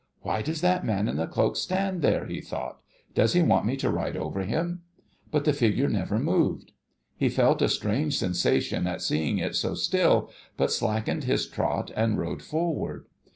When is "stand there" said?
1.55-2.25